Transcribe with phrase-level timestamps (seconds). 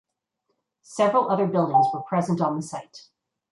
[0.81, 3.09] Several other buildings were present on the site.